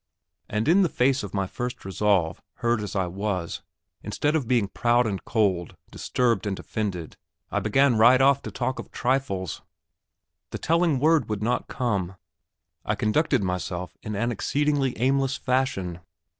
[0.49, 3.61] And in the face of my first resolve, hurt as I was,
[4.01, 7.17] instead of being proud and cold, disturbed and offended,
[7.51, 9.61] I began right off to talk of trifles.
[10.49, 12.15] The telling word would not come;
[12.83, 15.99] I conducted myself in an exceedingly aimless fashion.